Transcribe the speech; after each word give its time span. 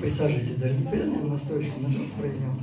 Присаживайтесь, 0.00 0.56
дорогие 0.56 0.88
преданные, 0.88 1.24
на 1.24 1.36
стоечку, 1.36 1.80
на 1.80 1.92
чем 1.92 2.10
проведем. 2.18 2.58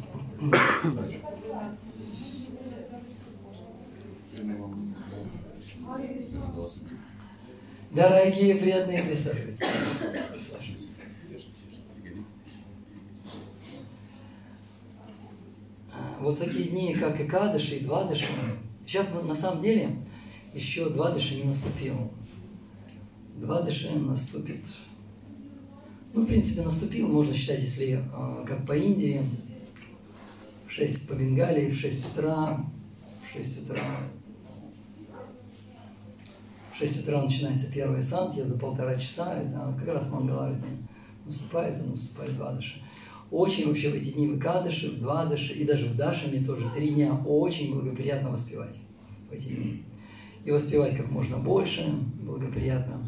Дорогие 7.92 8.56
преданные, 8.56 9.04
присаживайтесь. 9.04 9.68
Вот 16.20 16.40
такие 16.40 16.70
дни, 16.70 16.96
как 16.96 17.20
и 17.20 17.26
Кадыши, 17.26 17.76
и 17.76 17.80
Двадыши, 17.82 18.26
сейчас 18.88 19.14
на, 19.14 19.22
на 19.22 19.36
самом 19.36 19.62
деле 19.62 19.96
еще 20.56 20.90
Двадыши 20.90 21.36
не 21.36 21.44
наступил. 21.44 22.12
Двадыши 23.36 23.92
наступит 23.92 24.62
ну, 26.18 26.24
в 26.24 26.28
принципе, 26.28 26.64
наступил, 26.64 27.08
можно 27.10 27.36
считать, 27.36 27.62
если 27.62 28.00
э, 28.00 28.46
как 28.48 28.66
по 28.66 28.76
Индии, 28.76 29.22
в 30.68 30.72
6 30.72 31.08
по 31.08 31.14
Бенгалии, 31.14 31.70
в 31.70 31.78
6 31.78 32.12
утра, 32.12 32.66
в 33.24 33.38
6 33.38 33.64
утра, 33.64 33.84
в 36.74 36.78
6 36.78 37.04
утра 37.04 37.22
начинается 37.22 37.72
первая 37.72 38.02
сантья, 38.02 38.46
за 38.46 38.58
полтора 38.58 39.00
часа, 39.00 39.40
это 39.40 39.76
как 39.78 39.94
раз 39.94 40.10
Мангаларти 40.10 40.66
наступает, 41.24 41.80
и 41.80 41.84
наступает 41.84 42.36
Двадыши. 42.36 42.82
Очень 43.30 43.68
вообще 43.68 43.92
в 43.92 43.94
эти 43.94 44.10
дни 44.10 44.28
в 44.28 44.40
Икадыши, 44.40 44.90
в 44.90 45.00
Двадыши 45.00 45.54
и 45.54 45.66
даже 45.66 45.86
в 45.86 45.96
Дашами 45.96 46.44
тоже 46.44 46.68
три 46.74 46.96
дня 46.96 47.14
очень 47.14 47.76
благоприятно 47.76 48.32
воспевать 48.32 48.76
в 49.30 49.34
эти 49.34 49.50
дни. 49.50 49.84
И 50.46 50.50
воспевать 50.50 50.98
как 50.98 51.12
можно 51.12 51.38
больше, 51.38 51.88
благоприятно. 52.22 53.07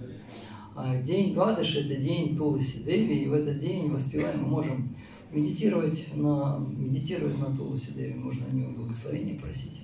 А 0.81 0.95
день 0.95 1.33
Двадыши– 1.33 1.79
это 1.81 2.01
день 2.01 2.37
Туласи 2.37 2.83
Деви, 2.83 3.23
и 3.23 3.27
в 3.27 3.33
этот 3.33 3.59
день 3.59 3.91
воспеваем 3.91 4.43
мы 4.43 4.47
можем 4.47 4.95
медитировать 5.29 6.15
на, 6.15 6.57
медитировать 6.57 7.37
на 7.37 7.53
Туласи 7.53 7.95
Деви, 7.95 8.13
можно 8.13 8.45
о 8.45 8.51
нее 8.51 8.69
благословение 8.69 9.35
просить. 9.35 9.81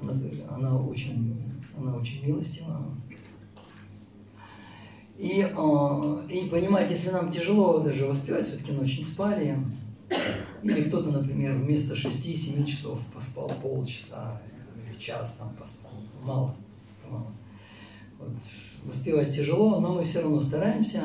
Она, 0.00 0.12
она, 0.48 0.80
очень, 0.80 1.34
она 1.76 1.96
очень 1.96 2.24
милостива. 2.24 2.80
И, 5.18 5.44
а, 5.52 6.24
и 6.30 6.48
понимаете, 6.48 6.94
если 6.94 7.10
нам 7.10 7.32
тяжело 7.32 7.80
даже 7.80 8.06
воспевать, 8.06 8.46
все-таки 8.46 8.70
ночь 8.70 8.96
не 8.98 9.04
спали, 9.04 9.58
или 10.62 10.84
кто-то, 10.84 11.10
например, 11.10 11.56
вместо 11.56 11.96
6-7 11.96 12.64
часов 12.66 13.00
поспал 13.12 13.50
полчаса 13.60 14.40
или 14.76 14.96
час 14.96 15.38
там 15.40 15.52
поспал, 15.56 15.90
мало. 16.22 16.54
Вот 19.04 19.10
Воспевать 19.10 19.36
тяжело, 19.36 19.80
но 19.80 19.94
мы 19.96 20.04
все 20.04 20.22
равно 20.22 20.40
стараемся 20.40 21.02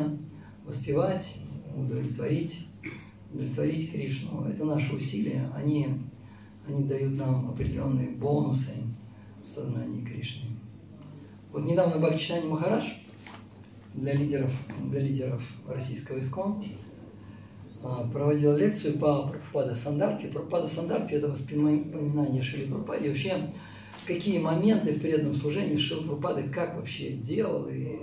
воспевать, 0.65 1.35
удовлетворить, 1.75 2.65
удовлетворить 3.33 3.91
Кришну. 3.91 4.45
Это 4.45 4.63
наши 4.63 4.95
усилия, 4.95 5.51
они, 5.53 5.89
они 6.65 6.85
дают 6.85 7.17
нам 7.17 7.49
определенные 7.49 8.11
бонусы 8.11 8.71
в 9.45 9.51
сознании 9.51 10.05
Кришны. 10.05 10.45
Вот 11.51 11.65
недавно 11.65 11.99
Бхактичани 11.99 12.47
Махарадж 12.47 12.85
для 13.93 14.13
лидеров, 14.13 14.51
для 14.89 15.01
лидеров 15.01 15.41
российского 15.67 16.21
искон 16.21 16.63
а, 17.83 18.07
проводил 18.07 18.55
лекцию 18.55 18.97
по 18.97 19.27
Прабхупада 19.27 19.75
Сандарпе. 19.75 20.29
Прабхупада 20.29 20.69
Сандарпе– 20.69 21.15
это 21.17 21.27
воспоминание 21.27 22.43
Шили 22.43 22.67
Прабхупади. 22.67 23.09
Вообще 23.09 23.51
какие 24.09 24.39
моменты 24.39 24.93
в 24.93 25.01
преданном 25.01 25.35
служении 25.35 25.77
Шилпрапада 25.77 26.43
как 26.43 26.75
вообще 26.75 27.11
делал. 27.11 27.67
И, 27.69 27.99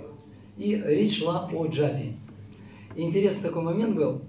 и 0.57 0.75
речь 0.75 1.19
шла 1.19 1.49
о 1.51 1.67
джапе. 1.67 2.13
Интересный 2.95 3.49
такой 3.49 3.63
момент 3.63 3.95
был. 3.95 4.21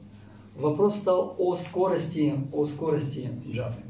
Вопрос 0.56 0.96
стал 0.96 1.36
о 1.38 1.54
скорости, 1.54 2.34
о 2.52 2.66
скорости 2.66 3.30
джапы. 3.48 3.80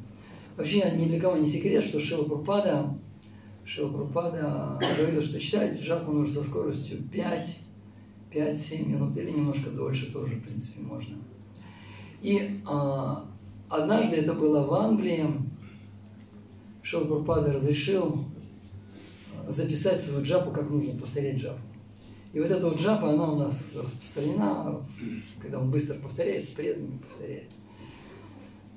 Вообще 0.56 0.91
ни 0.97 1.06
для 1.06 1.19
кого 1.19 1.39
не 1.39 1.48
секрет, 1.48 1.84
что 1.84 2.00
Шилпрапада, 2.00 2.94
Шилпрапада 3.65 4.78
говорил, 4.99 5.22
что 5.22 5.41
читать 5.41 5.81
джапу 5.81 6.12
нужно 6.12 6.43
со 6.43 6.44
скоростью 6.47 7.03
5, 7.10 7.59
5-7 8.31 8.87
минут 8.87 9.16
или 9.16 9.31
немножко 9.31 9.70
дольше 9.70 10.12
тоже, 10.12 10.34
в 10.34 10.43
принципе, 10.43 10.82
можно. 10.82 11.16
И 12.20 12.60
а, 12.66 13.25
однажды 13.70 14.16
это 14.16 14.34
было 14.34 14.66
в 14.66 14.75
Англии, 14.75 15.25
Шилпрапада 16.88 17.53
разрешил 17.53 18.25
записать 19.47 20.00
свою 20.00 20.25
джапу, 20.25 20.50
как 20.53 20.71
нужно 20.71 20.99
повторять 20.99 21.37
джапу. 21.37 21.60
И 22.32 22.41
вот 22.41 22.50
эта 22.50 22.66
вот 22.66 22.81
джапа, 22.81 23.10
она 23.10 23.31
у 23.31 23.37
нас 23.37 23.72
распространена, 23.75 24.81
когда 25.38 25.60
он 25.60 25.71
быстро 25.71 25.97
повторяется, 25.97 26.53
преданно 26.54 26.97
повторяет. 26.99 27.50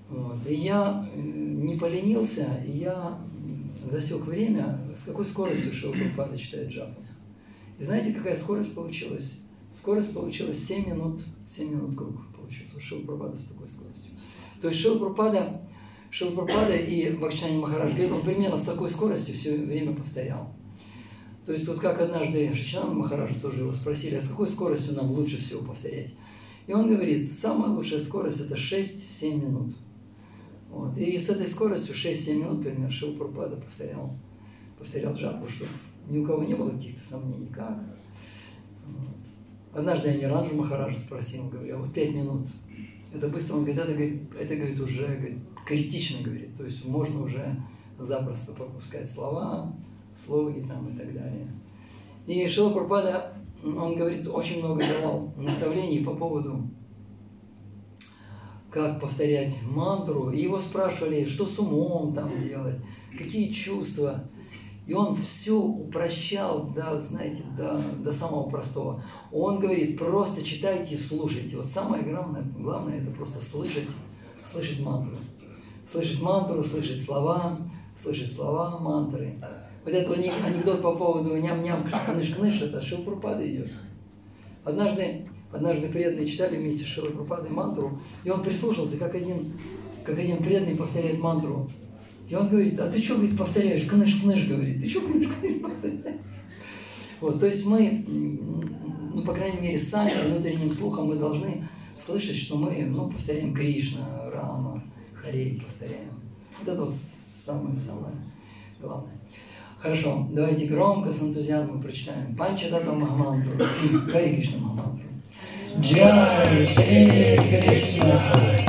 Вот. 0.09 0.35
И 0.45 0.55
я 0.55 1.09
э, 1.13 1.21
не 1.21 1.77
поленился, 1.77 2.61
и 2.67 2.79
я 2.79 3.17
засек 3.89 4.25
время, 4.25 4.77
с 4.97 5.05
какой 5.05 5.25
скоростью 5.25 5.73
Шилпрапада 5.73 6.37
читает 6.37 6.69
джапу. 6.69 6.99
И 7.79 7.85
знаете, 7.85 8.11
какая 8.11 8.35
скорость 8.35 8.75
получилась? 8.75 9.39
Скорость 9.73 10.13
получилась 10.13 10.61
7 10.65 10.85
минут, 10.85 11.21
7 11.47 11.69
минут 11.69 11.95
круг 11.95 12.15
получился 12.35 12.75
у 12.75 12.81
Шилпрапада 12.81 13.37
с 13.37 13.45
такой 13.45 13.69
скоростью. 13.69 14.11
То 14.61 14.67
есть 14.67 14.81
Шилпрапада 14.81 15.61
Шилпрапада 16.11 16.75
и 16.75 17.09
Бхакчани 17.15 17.57
Махарадж 17.57 17.93
он 18.11 18.21
примерно 18.21 18.57
с 18.57 18.63
такой 18.63 18.89
скоростью 18.89 19.33
все 19.33 19.55
время 19.55 19.95
повторял. 19.95 20.53
То 21.45 21.53
есть 21.53 21.65
вот 21.67 21.79
как 21.79 22.01
однажды 22.01 22.53
Шичан 22.53 22.95
Махараджа 22.95 23.39
тоже 23.41 23.61
его 23.61 23.71
спросили, 23.71 24.15
а 24.15 24.21
с 24.21 24.27
какой 24.27 24.47
скоростью 24.49 24.93
нам 24.93 25.09
лучше 25.11 25.41
всего 25.41 25.61
повторять? 25.61 26.13
И 26.67 26.73
он 26.73 26.93
говорит, 26.93 27.31
самая 27.31 27.71
лучшая 27.71 28.01
скорость 28.01 28.41
это 28.41 28.55
6-7 28.55 29.35
минут. 29.35 29.73
Вот. 30.69 30.97
И 30.97 31.17
с 31.17 31.29
этой 31.29 31.47
скоростью 31.47 31.95
6-7 31.95 32.33
минут 32.35 32.61
примерно 32.61 32.91
Шилпрапада 32.91 33.55
повторял, 33.55 34.13
повторял 34.77 35.15
жабу, 35.15 35.47
что 35.47 35.65
ни 36.09 36.19
у 36.19 36.25
кого 36.25 36.43
не 36.43 36.55
было 36.55 36.71
каких-то 36.71 37.07
сомнений, 37.07 37.47
как. 37.47 37.79
Вот. 38.85 39.79
Однажды 39.79 40.09
я 40.09 40.15
не 40.15 40.27
Ранжу 40.27 40.55
Махараджа 40.55 40.97
спросил, 40.97 41.47
говорю, 41.47 41.77
а 41.77 41.79
вот 41.79 41.93
5 41.93 42.13
минут, 42.13 42.47
это 43.13 43.27
быстро, 43.27 43.55
он 43.55 43.65
говорит, 43.65 43.79
это, 43.79 43.93
говорит, 43.93 44.21
это 44.39 44.55
говорит, 44.55 44.79
уже 44.79 45.05
говорит, 45.05 45.39
критично 45.65 46.23
говорит, 46.23 46.55
то 46.57 46.63
есть 46.63 46.85
можно 46.85 47.23
уже 47.23 47.61
запросто 47.99 48.53
пропускать 48.53 49.09
слова, 49.09 49.73
слоги 50.25 50.61
там 50.61 50.89
и 50.89 50.97
так 50.97 51.13
далее. 51.13 51.47
И 52.27 52.47
Шила 52.47 52.71
Пропада, 52.71 53.33
он 53.63 53.95
говорит, 53.95 54.27
очень 54.27 54.59
много 54.59 54.83
давал 54.85 55.33
наставлений 55.37 56.03
по 56.03 56.13
поводу, 56.13 56.67
как 58.69 59.01
повторять 59.01 59.55
мантру. 59.63 60.31
И 60.31 60.41
его 60.41 60.59
спрашивали, 60.59 61.25
что 61.25 61.45
с 61.45 61.59
умом 61.59 62.13
там 62.13 62.31
делать, 62.41 62.77
какие 63.17 63.51
чувства. 63.51 64.23
И 64.87 64.93
он 64.93 65.15
все 65.15 65.57
упрощал, 65.57 66.71
да, 66.75 66.97
знаете, 66.97 67.43
до, 67.55 67.79
до 67.99 68.11
самого 68.11 68.49
простого. 68.49 69.03
Он 69.31 69.59
говорит, 69.59 69.97
просто 69.97 70.43
читайте 70.43 70.95
и 70.95 70.99
слушайте. 70.99 71.57
Вот 71.57 71.67
самое 71.67 72.03
главное, 72.03 72.43
главное 72.57 72.99
это 72.99 73.11
просто 73.11 73.43
слышать, 73.43 73.87
слышать 74.43 74.79
мантру 74.79 75.15
слышать 75.91 76.21
мантру, 76.21 76.63
слышать 76.63 77.03
слова, 77.03 77.57
слышать 78.01 78.31
слова 78.31 78.79
мантры. 78.79 79.35
Вот 79.83 79.93
это 79.93 80.13
анекдот 80.13 80.81
по 80.81 80.95
поводу 80.95 81.35
ням-ням, 81.35 81.89
кныш-кныш, 82.05 82.61
это 82.61 82.81
Шилпрупада 82.81 83.47
идет. 83.49 83.69
Однажды, 84.63 85.27
однажды 85.51 85.89
преданные 85.89 86.27
читали 86.27 86.57
вместе 86.57 86.85
с 86.85 86.87
Шилпрупадой 86.87 87.49
мантру, 87.49 87.99
и 88.23 88.29
он 88.29 88.41
прислушался, 88.41 88.97
как 88.97 89.15
один, 89.15 89.53
как 90.05 90.17
один 90.17 90.37
преданный 90.37 90.75
повторяет 90.75 91.19
мантру. 91.19 91.69
И 92.31 92.35
он 92.35 92.47
говорит, 92.47 92.79
а 92.79 92.89
ты 92.89 93.01
что, 93.01 93.15
говорит, 93.15 93.37
повторяешь? 93.37 93.83
Кныш-кныш, 93.83 94.47
говорит. 94.47 94.81
Ты 94.81 94.89
что 94.89 95.01
кныш-кныш 95.01 95.61
повторяешь? 95.61 96.21
Вот, 97.19 97.41
то 97.41 97.45
есть 97.45 97.65
мы, 97.65 98.05
ну, 98.07 99.21
по 99.23 99.33
крайней 99.33 99.59
мере, 99.59 99.77
сами 99.77 100.11
внутренним 100.29 100.71
слухом 100.71 101.07
мы 101.07 101.15
должны 101.15 101.67
слышать, 101.99 102.37
что 102.37 102.55
мы, 102.55 102.85
ну, 102.85 103.09
повторяем 103.09 103.53
Кришна, 103.53 104.29
Рама, 104.33 104.81
Харей 105.13 105.61
повторяем. 105.61 106.21
Вот 106.59 106.69
это 106.69 106.85
вот 106.85 106.95
самое-самое 107.45 108.15
главное. 108.79 109.11
Хорошо, 109.77 110.25
давайте 110.31 110.67
громко, 110.67 111.11
с 111.11 111.21
энтузиазмом 111.21 111.81
прочитаем 111.81 112.33
Панчадата 112.37 112.93
Махамантру 112.93 113.57
Хари 114.09 114.37
Кришна 114.37 114.59
Махамантру. 114.59 115.09
Джай 115.81 116.65
Шри 116.65 117.37
Кришна, 117.49 118.19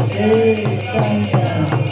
Шри 0.08 0.56
Санья, 0.80 1.91